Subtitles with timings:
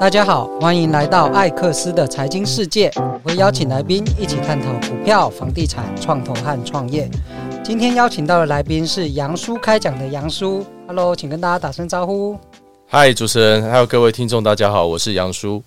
[0.00, 2.90] 大家好，欢迎来到艾克斯的财经世界。
[2.96, 7.06] 我会邀请来宾一起探讨股票、房地产、创投和创业。
[7.62, 10.64] 今天邀请到的来宾是杨叔开讲的杨叔。
[10.86, 12.34] Hello，请跟大家打声招呼。
[12.86, 15.62] 嗨，主持人，还有各位听众，大家好，我是杨叔。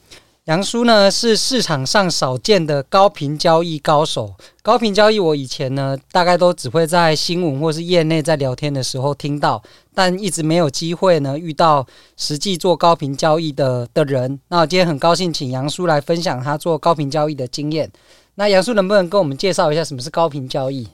[0.46, 4.36] 杨叔呢是市场上少见的高频交易高手。
[4.62, 9.64] 高频交易，我以前呢大概都只会在新闻或是业内在聊天的时候听到，
[9.96, 11.88] 但一直没有机会呢遇到
[12.18, 14.38] 实际做高频交易的的人。
[14.50, 17.90] 那我今天很高兴请杨叔来分享他做高频交易的经验。
[18.36, 20.86] 那杨叔能不能跟我们介绍一下什么是高频交易？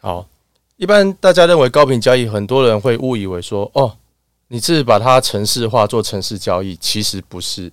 [0.00, 0.26] 好，
[0.78, 3.98] 一般大家认为高频交易，很多人会误以为说，哦，
[4.48, 7.70] 你是把它城市化做城市交易，其实不是。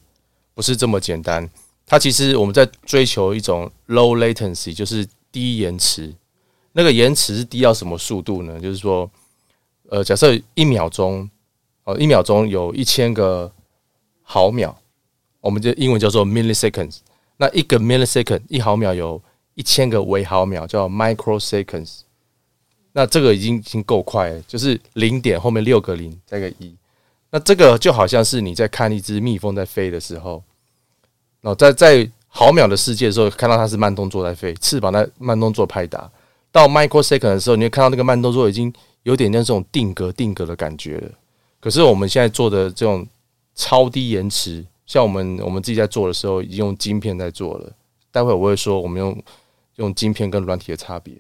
[0.55, 1.47] 不是这么简单，
[1.85, 6.11] 它其实我们在追求一种 low latency，就是低延迟。
[6.71, 8.59] 那个延迟是低到什么速度呢？
[8.59, 9.09] 就是说，
[9.89, 11.29] 呃，假设一秒钟，
[11.83, 13.51] 哦，一秒钟有一千个
[14.23, 14.75] 毫秒，
[15.41, 16.97] 我们就英文叫做 milliseconds。
[17.37, 19.21] 那一个 millisecond 一毫秒有
[19.55, 21.99] 一千个微毫秒，叫 microseconds。
[22.93, 26.73] 那这个已经已经够快了，就是零点后面六个零再个一。
[27.31, 30.41] 那这个就好像是你在看一只蜜蜂在飞的时候，
[31.41, 36.09] 然后在在毫秒的世界的时候，看到它是慢动作在飞，翅膀在慢动作拍打。
[36.51, 41.11] 到 microsecond 的时候，你会看到那个慢动作已经有点那种定格定格的感觉了。
[41.59, 43.05] 可是我们现在做的这种
[43.55, 47.71] 超低延迟，像我们我们自己在做的时候，已经用晶片在做了。
[48.11, 49.23] 待会我会说我们用
[49.75, 51.13] 用晶片跟软体的差别。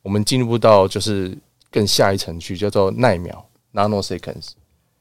[0.00, 1.36] 我们进入到就是
[1.70, 4.52] 更下一层去，叫做奈秒 （nanoseconds）。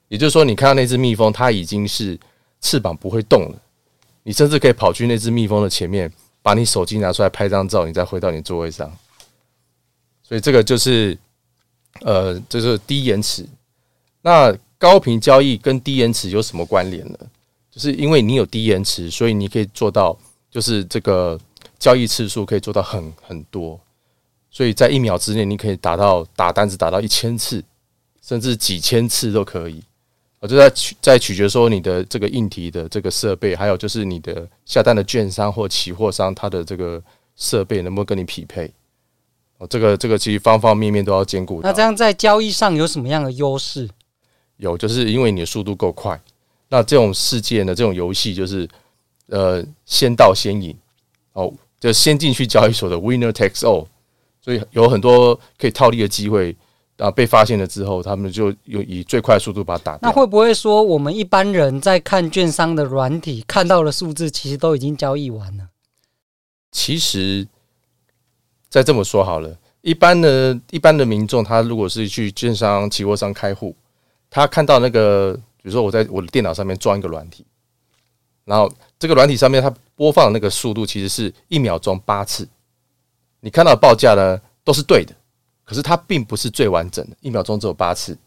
[0.08, 2.18] 也就是说，你看到那只蜜蜂，它已经是
[2.62, 3.62] 翅膀不会动了。
[4.24, 8.92] 你甚至可以跑去那只蜜蜂的前面，把你手机拿出来拍张照，你再回到你座位上。
[10.24, 11.18] 所以这个就是，
[12.02, 13.46] 呃，就是低延迟。
[14.22, 17.18] 那高频交易跟低延迟有什么关联呢？
[17.72, 20.18] 就是因为你有低延迟，所以你可以做到，
[20.52, 21.40] 就是这个
[21.80, 23.80] 交易次数可以做到很很多。
[24.52, 27.64] 所以在一秒之内，你可以达到打单子打到一千次，
[28.22, 29.84] 甚至几千次都可以。
[30.48, 37.04] 我就在取在取决说你的这个硬体的这个设备，还有就是你的下单的券商或期货商，它的这个
[37.36, 38.72] 设备能不能跟你匹配？
[39.58, 41.60] 哦，这个这个其实方方面面都要兼顾。
[41.62, 43.90] 那这样在交易上有什么样的优势？
[44.56, 46.18] 有，就是因为你的速度够快。
[46.70, 48.66] 那这种世界呢，这种游戏就是
[49.26, 50.74] 呃先到先赢
[51.34, 53.86] 哦，就先进去交易所的 winner takes all，
[54.42, 56.56] 所以有很多可以套利的机会。
[56.98, 57.12] 啊！
[57.12, 60.00] 被发现了之后，他们就用以最快速度把它打掉。
[60.02, 65.70] 那会不会说，我们一般人在看券商的软体看到的数字，其实都已经交易完了？
[66.72, 67.48] 其实，
[68.70, 73.76] 再这么说好了，一般的、一般的民众，他如果是去券商、期货商开户，
[74.30, 77.46] 他看到那个，比如说我在我的电脑上面装一个软体，
[78.44, 82.48] 然后这个软体上面它播放的那个速度，其实是一秒钟八次。
[83.40, 85.14] 你看到的报价呢，都是对的。
[85.68, 88.18] 可是它并不是最完整的，一秒钟只有八次。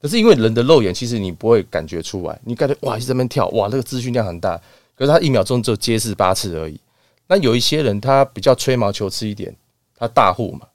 [0.00, 4.58] 可是因为人的肉眼，其实你不会感觉出来，你感觉哇，一直在那边跳，哇，那个资讯量很大。
[4.94, 6.80] 可是它一秒钟只有揭示八次而已。
[7.26, 9.54] 那有一些人他比较吹毛求疵一点，
[9.98, 10.66] 他大户嘛。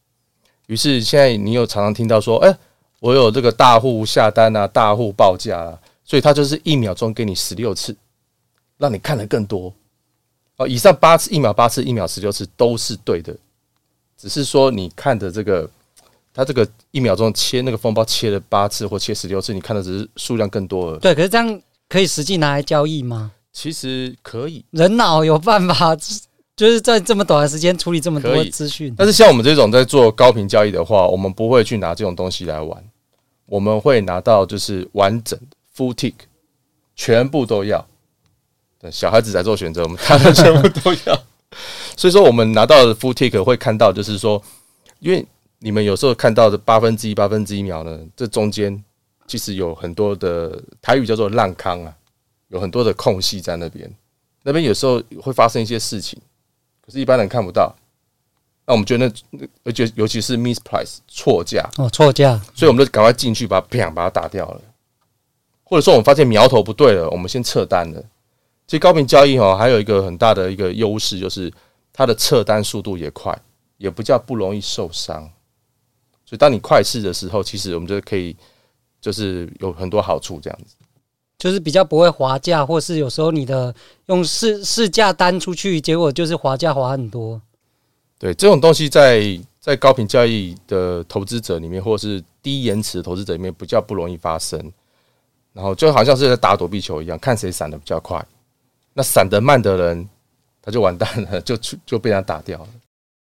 [0.68, 2.58] 于是现在你有常常听到说，哎，
[3.00, 7.96] 我有这个大户下单啊，大户报价啊，所以他就是一秒钟给你十六次，
[8.78, 9.74] 让你看得更多。
[10.58, 13.36] 哦，以上八次，一秒八次，一秒十六次都是对的。
[14.22, 15.68] 只是说，你看的这个，
[16.32, 21.00] 它这个一秒钟切那个风暴切了八次或切十六次，你看的只是数量更多了。
[21.00, 23.32] 对，可是这样可以实际拿来交易吗？
[23.52, 25.96] 其实可以，人脑有办法，
[26.56, 28.94] 就是在这么短的时间处理这么多资讯。
[28.96, 32.84] 但是像我们这种在做高频交易的话，我们不会去拿这种东西来玩，
[33.48, 36.14] 我们会拿到就是完整的 full tick，
[36.96, 37.84] 全部都要。
[38.80, 41.24] 对，小孩子在做选择，我们他们全部都要。
[41.96, 44.42] 所以说，我们拿到的 full tick 会看到，就是说，
[45.00, 45.26] 因为
[45.60, 48.84] 你们有时候看到的八分之一、八分之一秒呢，这中间
[49.28, 51.94] 其实有很多的台语叫做“浪康”啊，
[52.50, 53.90] 有很多的空隙在那边。
[54.44, 56.20] 那边有时候会发生一些事情，
[56.86, 57.76] 可是一般人看不到。
[58.66, 64.62] 那我们觉得那，而且尤其是 misprice 错价哦，错价，所以我们就赶快进去把它啪把它打掉了。
[65.64, 68.02] 或者说，我们发现苗头不对了，我们先撤单了。
[68.68, 71.52] 其实高频交易哦，还有一个很大的一个优势，就是
[71.94, 73.38] 它的撤单速度也快，
[73.78, 75.30] 也不叫不容易受伤。
[76.26, 78.36] 所以当你快试的时候，其实我们就可以
[79.02, 80.76] 就是有很多好处，这样子，
[81.38, 83.74] 就是比较不会滑价，或是有时候你的
[84.06, 87.42] 用试试价单出去，结果就是滑价滑很多。
[88.18, 94.72] 对，这种东西在在高频交易的投资者里面，或是低延迟的投资者里面，比较不容易发生。
[95.54, 98.26] 然后就好像是在打躲避球一样，看谁闪的比较快。
[98.94, 100.10] 那闪得慢的人
[100.62, 102.68] 他就完蛋了， 就就就被他打掉了。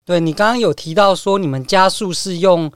[0.06, 2.72] 对，你刚刚有提到说你们加速是用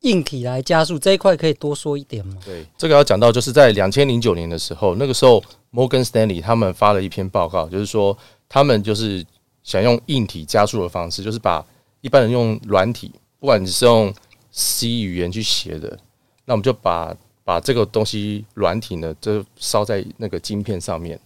[0.00, 2.36] 硬体来加速，这一块可以多说一点吗？
[2.44, 8.16] 对，这个要讲到就是在两千零九年的时候，那个时候摩根斯丹利他们发了一篇报告，就是说
[8.48, 9.24] 他们就是
[9.62, 11.64] 想用硬体加速的方式，就是把
[12.00, 14.12] 一般人用软体，不管你是用
[14.50, 15.98] C 语言去写的，
[16.44, 21.18] 那我们就把把这个东西软体呢，就烧在那个晶片上面。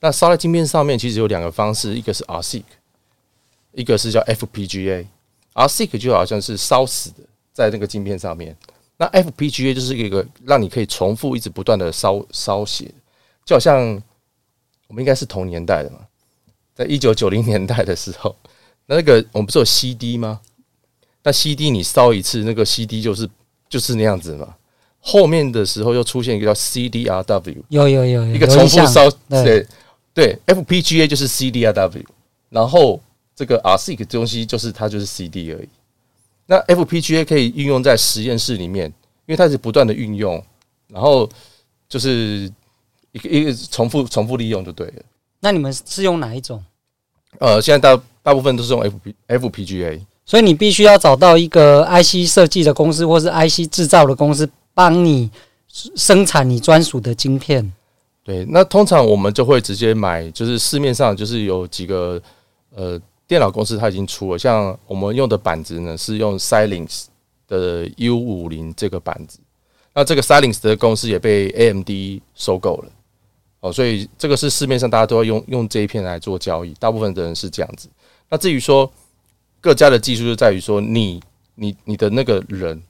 [0.00, 2.62] 那烧在晶片上面其实有两个方式，一个是 RSIC，
[3.72, 5.06] 一个是叫 FPGA。
[5.54, 7.16] RSIC 就好像是烧死的，
[7.52, 8.54] 在那个晶片上面。
[8.98, 12.90] 那 FPGA 就是一个让你可以重复一直不断的烧烧写，
[13.44, 13.80] 就好像
[14.86, 15.98] 我们应该是同年代的嘛，
[16.74, 18.36] 在一九九零年代的时候，
[18.86, 20.40] 那那个我们不是有 CD 吗？
[21.22, 23.28] 那 CD 你烧一次，那个 CD 就是
[23.68, 24.54] 就是那样子嘛。
[25.00, 29.66] 后面的时候又出现一个叫 CDRW，有有有，有一个重复烧对。
[30.16, 32.02] 对，FPGA 就是 CDRW，
[32.48, 32.98] 然后
[33.34, 35.68] 这个 RSIC 这东西就是它就是 CD 而已。
[36.46, 38.86] 那 FPGA 可以运用在实验室里面，
[39.26, 40.42] 因为它是不断的运用，
[40.88, 41.28] 然后
[41.86, 42.50] 就是
[43.12, 45.02] 一个一个重复重复利用就对了。
[45.40, 46.64] 那你们是用哪一种？
[47.38, 55.30] 呃，现在大大部分都是用 FP FPGA，所以你必须要找到一个 IC 设计的公司或是 IC 制造的公司，帮你
[55.68, 57.70] 生产你专属的晶片。
[58.26, 62.20] 对，那通常我们就会直接买，就是市面上就是有几个
[62.74, 67.04] 呃电脑公司它已经出了，像我们用的板子呢是用 Xilinx
[67.46, 69.38] 的 U 五零这个板子，
[69.94, 71.88] 那这个 Xilinx 的公司也被 AMD
[72.34, 72.90] 收购了，
[73.60, 77.88] 哦，所以这个是市面上大家都要用用这一片来做交易，大部分的人是这样子。
[78.28, 78.92] 那至于说
[79.60, 81.22] 各家的技术就在于说你
[81.54, 82.82] 你你的那个人，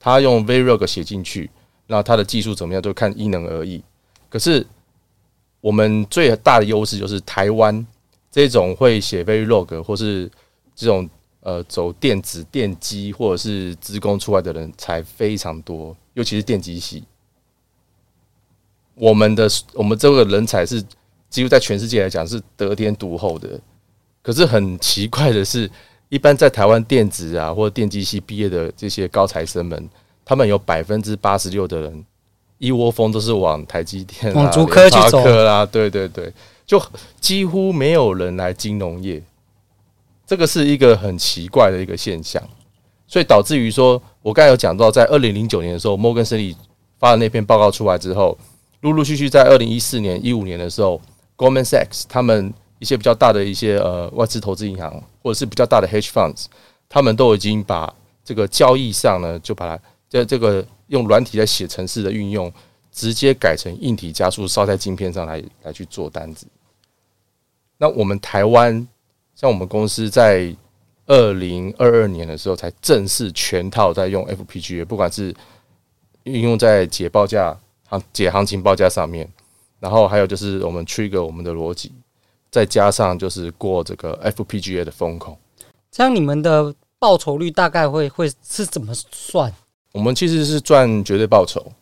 [0.00, 1.50] 他用 Vlog 写进去，
[1.86, 3.82] 那他的技术怎么样就看因人而异。
[4.28, 4.66] 可是，
[5.60, 7.86] 我们最大的优势就是台湾
[8.30, 10.30] 这种会写 Verilog 或是
[10.74, 11.08] 这种
[11.40, 17.04] 呃走电子电机或者是资工出来的人才非常多，尤其是电机系。
[18.94, 20.82] 我们的我们这个人才是
[21.28, 23.60] 几乎在全世界来讲是得天独厚的。
[24.22, 25.70] 可是很奇怪的是，
[26.08, 29.88] 一般在台湾电子啊或电机系毕业的这些高材生们，
[30.24, 32.04] 他们有百分之八十六的人。
[32.58, 35.22] 一窝蜂都是往台积电、往竹科去走。
[35.44, 36.32] 啦，对对对，
[36.64, 36.82] 就
[37.20, 39.22] 几乎没有人来金融业，
[40.26, 42.42] 这个是一个很奇怪的一个现象，
[43.06, 46.56] 所以导致于说，我刚才有讲到，在二零零九年的时候，摩根士丹利
[46.98, 48.36] 发的那篇报告出来之后，
[48.80, 50.98] 陆陆续续在二零一四年、一五年的时候
[51.36, 54.90] ，Goldman Sachs 他们一些比较大的一些呃外资投资银行，
[55.22, 56.46] 或者是比较大的 Hedge Funds，
[56.88, 57.92] 他们都已经把
[58.24, 60.64] 这个交易上呢，就把它在这个。
[60.88, 62.52] 用软体来写程式的运用，
[62.92, 66.46] 直接改成硬体加速，烧在晶片上来来去做单子。
[67.78, 68.86] 那我们台湾，
[69.34, 70.54] 像我们公司在
[71.06, 75.34] 二零二二年的时候，才正式全套在用 FPGA，不管是
[76.24, 77.56] 运用在解报价
[77.88, 79.30] 行解行情报价上面，
[79.78, 81.92] 然后还有就是我们 trigger 我们的逻辑，
[82.50, 85.38] 再加上就是过这个 FPGA 的风控。
[85.90, 89.52] 这样你们的报酬率大概会会是怎么算？
[89.96, 91.72] 我们其实是赚绝对报酬，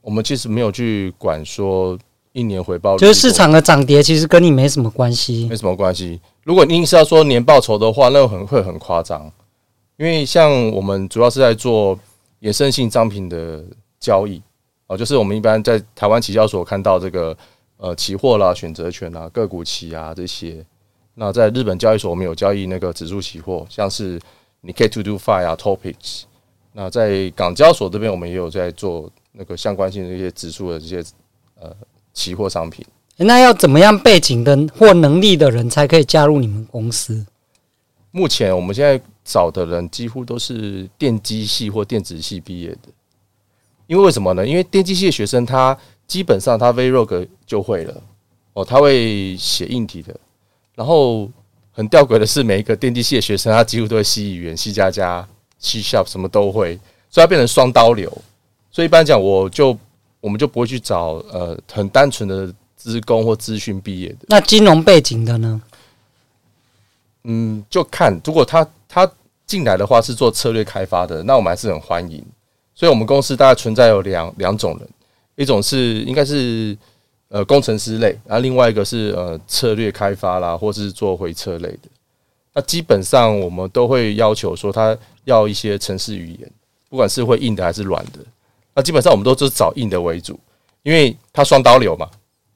[0.00, 1.98] 我们其实没有去管说
[2.30, 6.20] 一年回报，就是市场的涨跌其实跟你没什么关系，没什么关系。
[6.44, 9.28] 如果您是要说年报酬的话，那很会很夸张，
[9.96, 11.98] 因为像我们主要是在做
[12.42, 13.64] 衍生性商品的
[13.98, 14.40] 交易
[14.86, 17.36] 啊，就是我们一般在台湾期交所看到这个
[17.76, 20.64] 呃期货啦、选择权啦、个股期啊这些。
[21.16, 24.20] 那在日本交易所，我们有交易那个指数期货，像是
[24.62, 26.22] Nikkei 225啊、Topix。
[26.76, 31.04] 那在港交所这边，我们也有在做那个相关性的一些指数的这些
[31.60, 31.72] 呃
[32.12, 32.84] 期货商品。
[33.16, 37.24] 那要怎么样背景的或能力的人才可以加入你们公司？
[38.10, 42.88] 目前我们现在找的人几乎都是电机系或电子系毕业的。
[43.86, 44.44] 因为为什么呢？
[44.44, 45.78] 因为电机系的学生他
[46.08, 48.02] 基本上他 Verilog 就会了
[48.54, 50.12] 哦，他会写硬体的。
[50.74, 51.30] 然后
[51.70, 55.24] 很吊诡的是，每一个电机系的学生他几乎都会 C 语言 C 加加。
[55.64, 56.78] 七 shop 什么都会，
[57.08, 58.12] 所以它变成双刀流。
[58.70, 59.76] 所以一般讲，我就
[60.20, 64.26] 我们就不会去找呃很单纯的资工或资讯毕业的。
[64.28, 65.62] 那金融背景的呢？
[67.22, 69.10] 嗯，就看如果他他
[69.46, 72.22] 进来的话是做策略开发的，那我们还是很欢迎。
[72.74, 74.88] 所以我们公司大概存在有两两种人，
[75.36, 76.76] 一种是应该是
[77.28, 81.88] 呃工程师类，然后另外一个是呃策略开发啦，或是做回撤类的。
[82.54, 84.96] 那基本上我们都会要求说他。
[85.26, 86.50] 要一些城市语言，
[86.90, 88.18] 不管是会硬的还是软的，
[88.74, 90.38] 那基本上我们都是找硬的为主，
[90.82, 92.06] 因为他双刀流嘛，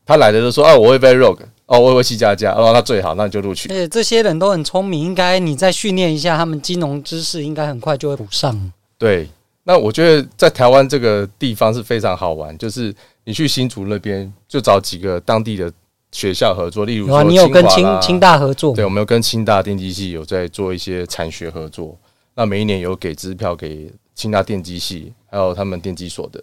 [0.04, 8.70] 他来的都说：“哦，我会背 Rogue，哦，我会 C 加加，哦，那最好，那你就录取。”对，这些人都很聪明，应该你再训练一下他们金融知识，应该很快就会补上。
[8.98, 9.26] 对，
[9.62, 15.72] 那我觉得在台湾这个地方是非常好玩，就是你去新竹那边就找几个当地的
[16.12, 18.74] 学校合作，例如说，你有跟清清大合作？
[18.74, 21.96] 对，我们有跟清大电机系有在做一些产学合作。
[22.34, 26.42] 那每一年有给支票给清大电机系，还有他们电机所的。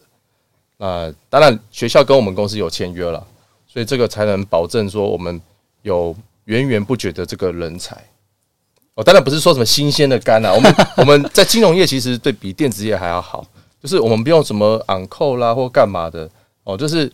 [0.77, 3.25] 那当然学校跟我们公司有签约了，
[3.65, 5.41] 所以这个才能保证说我们
[5.84, 7.95] 有源源不绝的这个人才。
[8.95, 13.45] 哦，当然不是说什么新鲜的肝啊，我们 我们在金融业其实对比电子业还要好，
[13.81, 16.29] 就是我们不用什么昂扣啦或干嘛的
[16.63, 17.12] 哦，就是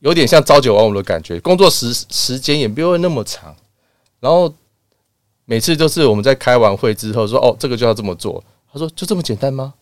[0.00, 3.54] 有点像朝九晚五的感觉，工作时时间也不会那么长，
[4.20, 4.52] 然后。
[5.50, 8.44] 每次都是我们在开完会之后说哦，这个就要这么做。
[8.70, 9.72] 他说就这么简单吗？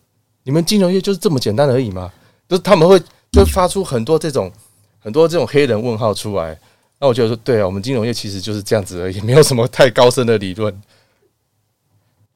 [0.43, 2.09] 你们金融业就是这么简单而已吗？
[2.47, 2.97] 就是他们会
[3.33, 4.49] 就发出很多这种
[4.97, 6.57] 很多这种黑人问号出来。
[7.01, 10.73] 那我觉得说对啊，我们金融业其实就是这样子而已，没有什么太高深的理论。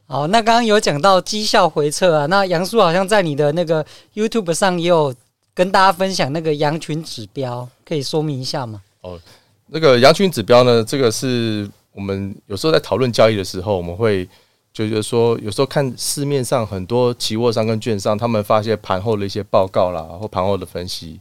[0.08, 5.16] 好，那刚刚有讲到绩效回测啊，那杨叔好像在你的那个 YouTube 上也有
[5.54, 8.82] 跟大家分享那个羊群指标，可以说明一下吗？
[9.02, 9.20] 哦，
[9.68, 11.70] 那个羊群指标呢，这个是。
[11.94, 14.26] 我们有时候在讨论交易的时候，我们会
[14.74, 21.20] 觉得说，有时候看市面上很多期货商跟券商，他们发些盘后的一些报告啦，或盘后的分析，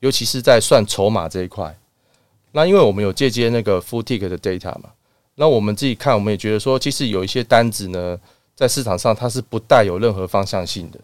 [0.00, 1.76] 尤其是在算筹码这一块。
[2.52, 4.88] 那因为我们有借接那个 full tick 的 data 嘛，
[5.34, 8.18] 那我们自己看，我们也觉得说，其实有一些单子呢，
[8.54, 10.98] 在市场上它是不带有任何方向性的。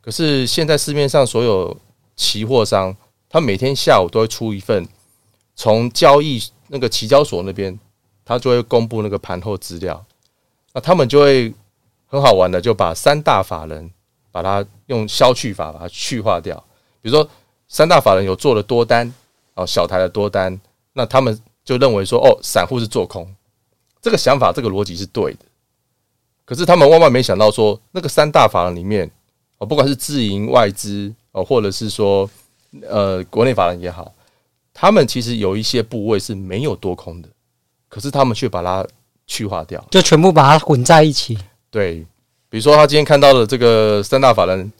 [0.00, 1.76] 可是现在市面上所有
[2.22, 2.96] 期货商，
[3.28, 4.86] 他每天下午都会出一份，
[5.56, 7.78] 从交易那个期交所那边。
[8.24, 10.02] 他就会公布那个盘后资料，
[10.72, 11.52] 那他们就会
[12.06, 13.90] 很好玩的，就把三大法人
[14.30, 16.56] 把它用消去法把它去化掉。
[17.02, 17.28] 比如说
[17.66, 19.12] 三大法人有做了多单
[19.54, 20.58] 哦，小台的多单，
[20.92, 23.28] 那他们就认为说哦，散户是做空，
[24.00, 25.44] 这个想法这个逻辑是对的。
[26.44, 29.10] 可是他们万万没想到说，那个三大法人里面
[29.58, 32.28] 哦，不管是自营外资哦，或者是说
[32.88, 34.12] 呃国内法人也好，
[34.72, 37.28] 他们其实有一些部位是没有多空的。
[37.88, 38.86] 可是他们却把它
[39.26, 41.36] 去化掉，就全部把它混在一起。
[41.70, 41.96] 对，
[42.48, 44.72] 比如说他今天看到的这个三大法人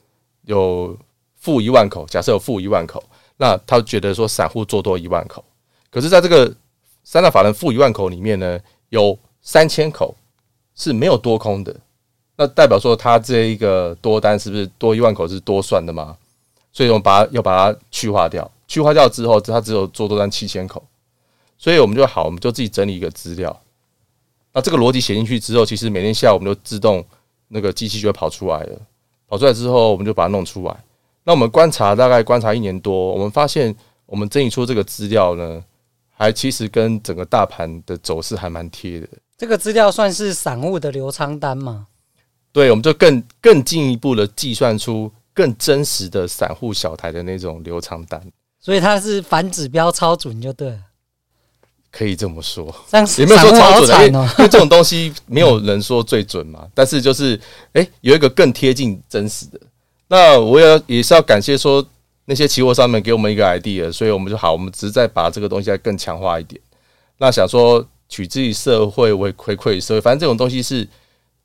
[0.45, 0.97] 有
[1.35, 3.03] 负一万口，假设有负一万口，
[3.37, 5.45] 那他觉得说散户做多一万口。
[5.91, 6.51] 可是，在这个
[7.03, 10.15] 三大法人负一万口里面呢，有三千口
[10.73, 11.75] 是没有多空的，
[12.35, 16.17] 那代表说他这一个多单是不是多一万口是多算的吗？
[16.73, 20.83] 所以我们把它要把它去化掉，去化掉之后，它只有做多单七千口。
[21.57, 23.61] 所以我们就好，我们就自己整理一个资料。
[24.51, 27.05] 那这个逻辑写进去之后，其实每天下午我们就自动
[27.47, 28.81] 那个机器就会跑出来了。
[29.29, 30.83] 跑出来之后，我们就把它弄出来。
[31.23, 33.73] 那我们观察大概观察一年多，我们发现
[34.05, 35.63] 我们整理出这个资料呢，
[36.11, 39.07] 还其实跟整个大盘的走势还蛮贴的。
[39.37, 41.87] 这个资料算是散户的流仓单吗？
[42.51, 48.21] 对，我们就更更进一步的计算出更真实的散户小台的那种流仓单。
[48.59, 50.79] 所以它是反指标超准，就对了。
[51.91, 52.73] 可以这么说，
[53.19, 56.67] 也没有说超准的，因为这种东西没有人说最准嘛。
[56.73, 57.39] 但是就是，
[57.73, 59.59] 哎，有一个更贴近真实的。
[60.07, 61.85] 那我也也是要感谢说
[62.25, 66.59] 那些期货商们给我们一个 idea，所以我们就好，我们只是再把这个东西再更强化一点。
[67.19, 70.87] 那想说取之于社会为回馈社会，反正这种东西是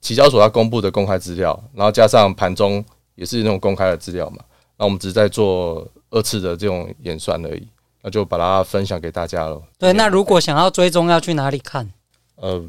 [0.00, 2.82] 期交所要公布的公开资料，然后加上盘中
[3.18, 4.38] 也是那种公开的资料嘛。
[4.78, 7.68] 那我们只是在做二次的这种演算而已。
[8.00, 9.60] 那就把它分享给大家了。
[9.76, 11.90] 对，那如果想要追踪，要去哪里看？
[12.36, 12.64] 呃，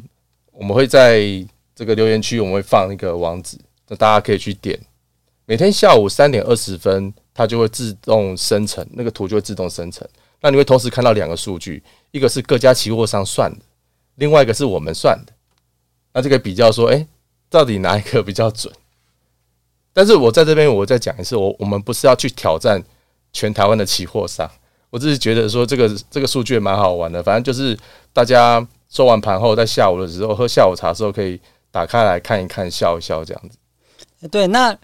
[0.52, 1.22] 我们会在
[1.76, 3.56] 这个留言区，我们会放一个网址，
[3.88, 4.78] 那大家可以去点。
[5.46, 10.06] 每天下午三点二十分，它就会自动生成，那个图就会自动生成。
[10.42, 13.60] 那你会同时看到两个数据，一个是各家期货商算的，
[14.16, 15.34] 另外一个是我们算的。
[16.12, 17.06] 那这个比较说，哎，
[17.52, 18.74] 到底哪一个比较准？
[19.94, 22.82] 但是我在这边，我再讲一次，我我们不是要去挑战
[23.34, 24.50] 全台湾的期货商。
[24.92, 27.78] 我只是觉得说这个这个数据也蛮好玩的，反正就是
[28.12, 34.28] 大家收完盘后，在下午的时候喝下午茶的时候，可以打开来看一看，笑一笑这样子。
[34.30, 34.76] 对，那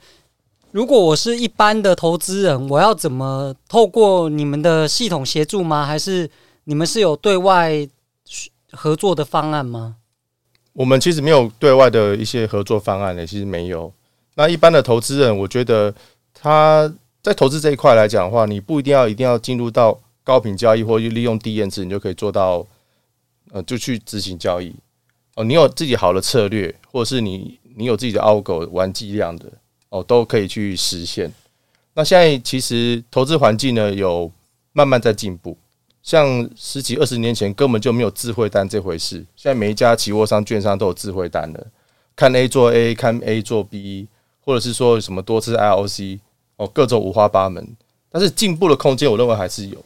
[0.71, 5.85] 如果我是一般的投资人，我要怎么透过你们的系统协助吗？
[5.85, 6.29] 还是
[6.65, 7.87] 你们是有对外
[8.71, 9.95] 合作的方案吗？
[10.73, 13.91] 我们其实没有对外的一些合作方案的，其实没有。
[14.35, 15.93] 那一般的投资人，我觉得
[16.33, 16.93] 他。
[17.25, 22.63] 在投资这一块来讲的话，你不一定要一定要进入到高频交易，或者利用低延迟，你就可以做到，
[23.51, 24.71] 呃，就去执行交易。
[25.33, 29.51] 哦，你有自己好的策略，或者是你你有自己的 algo 玩计量的，
[29.89, 31.33] 哦，都可以去实现。
[31.95, 34.31] 那现在其实投资环境呢有
[34.71, 35.57] 慢慢在进步，
[36.03, 41.67] 像十几二十年前根本就没有智慧单这回事，现在每一家期货商、券商都有智慧单了，
[42.15, 44.07] 看 A 做 A，看 A 做 B，
[44.45, 46.19] 或者是说什么多次 IOC
[46.55, 47.67] 哦，各种五花八门。
[48.09, 49.83] 但是进步的空间，我认为还是有，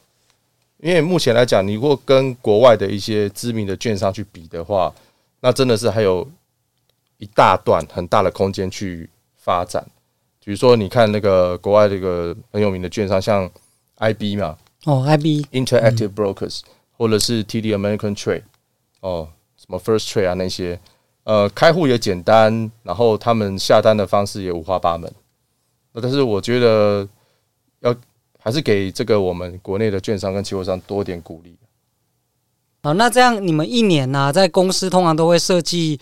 [0.77, 4.93] 因为目前来讲，你如果跟国外的一些知名的券商去比的话，
[5.39, 6.29] 那真的是还有
[7.17, 9.83] 一大段很大的空间去发展。
[10.43, 13.49] 比如说，你看那个国外这个很有名的券商，像
[13.97, 14.57] IB 嘛。
[14.85, 18.43] 哦，IB Interactive Brokers，嗯、或者是 TD American Trade，
[19.01, 20.79] 哦，什么 First Trade 啊那些，
[21.29, 25.13] 呃，开户也简单，然后他们下单的方式也五花八门。
[25.93, 27.07] 那但是我觉得
[27.81, 27.95] 要
[28.39, 31.55] 还是给这个我们国内的券商跟期货商多点鼓励。
[32.81, 35.99] 好，那这样你们一年呢、啊，在公司通常都会设计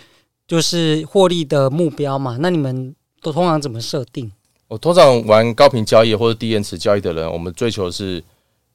[0.48, 2.38] 就是获利的目标嘛？
[2.40, 4.32] 那你们都通常怎么设定？
[4.70, 8.24] 我通常玩高频交易或者低延迟交易的人，我们追求的是。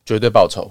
[0.04, 0.68] 绝对报酬，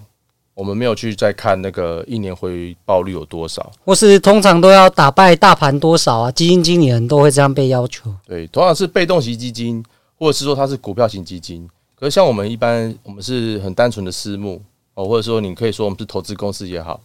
[0.62, 6.32] 我们没有去再看那个一年回报率有多少，或是通常都要打败大盘多少啊？
[6.32, 8.13] 基金经理人都会这样被要求。
[8.27, 9.84] 对，同样是被动型基金，
[10.20, 11.68] 或者是说它是股票型基金。
[11.96, 14.62] 可是像我们一般，我们是很单纯的私募
[14.94, 17.01] 哦，或者说你可以说我们是投资公司也好，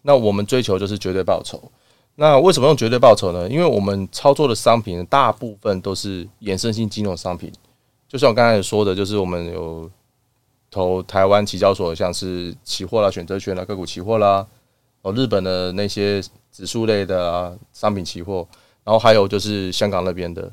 [0.00, 1.60] 那我们追求就是绝对报酬。
[2.14, 3.46] 那为什么用绝对报酬呢？
[3.50, 7.52] 因为我们操作的商品大部分都是衍生性金融商品，
[8.08, 9.90] 就像我刚才说的，就是我们有。
[10.74, 14.44] 投台湾期交所，像是期货啦、选择权啦、个股期货啦，
[15.02, 18.44] 哦，日本的那些指数类的啊，商品期货，
[18.82, 20.50] 然后还有就是香港那边的，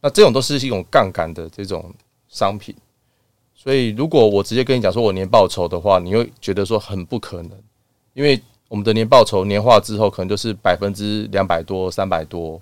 [0.00, 1.94] 那这种都是一种杠杆的这种
[2.28, 2.74] 商品。
[3.54, 7.52] 所以，如果我直接跟你讲说我年报酬的话，你会觉得说很不可能，
[8.12, 12.60] 因为我们的年报酬年化之后可能就是百分之两百多、三百多，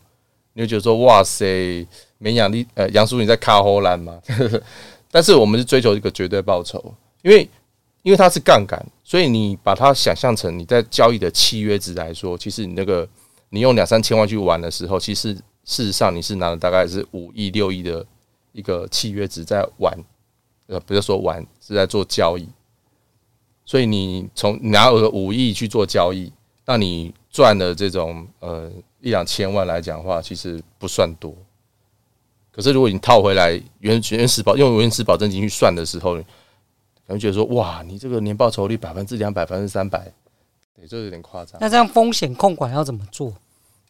[0.52, 1.86] 你会觉得说哇塞，
[2.18, 4.20] 没养你呃杨叔你在卡后兰吗？
[5.10, 7.48] 但是我们是追求一个绝对报酬，因为
[8.02, 13.06] 因为它是杠杆，所以你把它想象成你在交易的契约值来说，其实你那个
[13.50, 18.04] 你用两三千万去玩的时候，其实事实上你是拿了大概是五亿六亿的
[18.52, 19.92] 一个契约值在玩，
[20.66, 22.48] 呃，不是说玩，是在做交易。
[23.66, 26.32] 所以你从拿了五亿去做交易，
[26.64, 31.34] 那你赚的这种呃一两千万来讲的话，其实不算多。
[32.50, 36.18] 可是，如果你套回来原原始保用原始保证金去算的时候，
[37.08, 40.12] 可能觉得说，哇，你这个年报酬率百分之两百、百分之三百，
[40.76, 41.58] 对，这有点夸张。
[41.58, 43.32] 那这样风险控管要怎么做？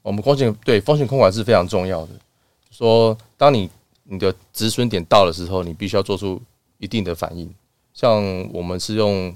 [0.02, 2.12] 我们风险对风险控管是非常重要的。
[2.70, 3.68] 说，当你
[4.04, 6.40] 你的止损点到的时候，你必须要做出
[6.78, 7.52] 一定的反应。
[7.92, 9.34] 像我们是用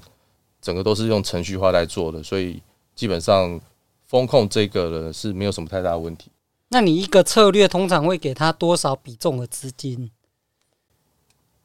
[0.61, 2.61] 整个都是用程序化来做的，所以
[2.95, 3.59] 基本上
[4.07, 6.31] 风控这个呢是没有什么太大的问题。
[6.69, 10.09] 那你一个策略通常会给他多少比重的资金？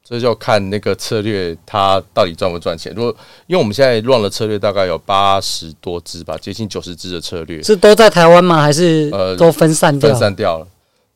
[0.03, 2.91] 这就要看那个策略它到底赚不赚钱。
[2.95, 8.61] 如果因为我们现在 run 的策略大概有八十多支吧，接近九十支的策略，是都在台湾吗？
[8.61, 10.09] 还是呃都分散掉？
[10.09, 10.67] 分散掉了，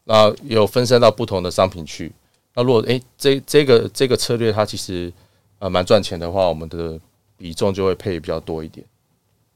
[0.03, 2.11] 那有分散到不同的商品去。
[2.55, 5.11] 那如果诶、欸，这这个这个策略它其实
[5.57, 6.99] 呃蛮赚钱的话，我们的
[7.35, 8.85] 比重就会配比较多一点。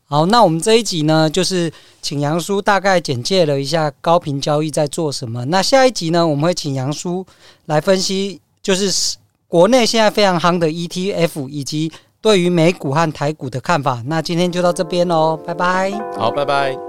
[0.10, 5.46] 好，那我们这一集呢，就是请杨叔大概简介了一下高频交易在做什么。
[5.46, 7.26] 那下一集呢，我们会请杨叔
[7.66, 9.16] 来分析，就是
[9.48, 14.04] 国内现在非常夯的 ETF，以及对于美股和台股的看法。
[14.08, 15.90] 那今天就到这边喽，拜拜。
[16.18, 16.87] 好，拜拜。